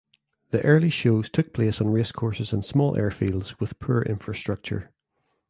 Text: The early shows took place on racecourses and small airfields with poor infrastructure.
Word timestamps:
The 0.49 0.65
early 0.65 0.89
shows 0.89 1.29
took 1.29 1.53
place 1.53 1.79
on 1.79 1.91
racecourses 1.91 2.51
and 2.53 2.65
small 2.65 2.95
airfields 2.95 3.59
with 3.59 3.77
poor 3.77 4.01
infrastructure. 4.01 4.89